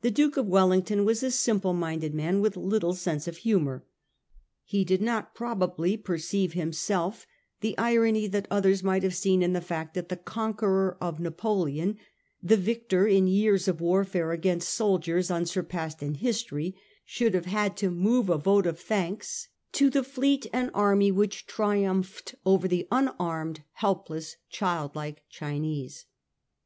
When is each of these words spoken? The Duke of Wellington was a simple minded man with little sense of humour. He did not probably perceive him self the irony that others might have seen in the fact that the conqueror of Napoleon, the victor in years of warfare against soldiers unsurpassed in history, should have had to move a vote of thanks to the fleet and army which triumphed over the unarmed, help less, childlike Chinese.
The 0.00 0.10
Duke 0.10 0.38
of 0.38 0.46
Wellington 0.46 1.04
was 1.04 1.22
a 1.22 1.30
simple 1.30 1.74
minded 1.74 2.14
man 2.14 2.40
with 2.40 2.56
little 2.56 2.94
sense 2.94 3.28
of 3.28 3.36
humour. 3.36 3.84
He 4.64 4.86
did 4.86 5.02
not 5.02 5.34
probably 5.34 5.98
perceive 5.98 6.54
him 6.54 6.72
self 6.72 7.26
the 7.60 7.76
irony 7.76 8.26
that 8.26 8.48
others 8.50 8.82
might 8.82 9.02
have 9.02 9.14
seen 9.14 9.42
in 9.42 9.52
the 9.52 9.60
fact 9.60 9.92
that 9.92 10.08
the 10.08 10.16
conqueror 10.16 10.96
of 10.98 11.20
Napoleon, 11.20 11.98
the 12.42 12.56
victor 12.56 13.06
in 13.06 13.26
years 13.26 13.68
of 13.68 13.82
warfare 13.82 14.32
against 14.32 14.70
soldiers 14.70 15.30
unsurpassed 15.30 16.02
in 16.02 16.14
history, 16.14 16.74
should 17.04 17.34
have 17.34 17.44
had 17.44 17.76
to 17.76 17.90
move 17.90 18.30
a 18.30 18.38
vote 18.38 18.66
of 18.66 18.80
thanks 18.80 19.48
to 19.72 19.90
the 19.90 20.02
fleet 20.02 20.46
and 20.54 20.70
army 20.72 21.12
which 21.12 21.44
triumphed 21.44 22.34
over 22.46 22.66
the 22.66 22.88
unarmed, 22.90 23.62
help 23.74 24.08
less, 24.08 24.36
childlike 24.48 25.20
Chinese. 25.28 26.06